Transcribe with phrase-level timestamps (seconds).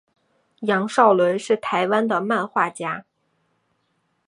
[0.61, 3.05] 杨邵伦是台湾的漫画家。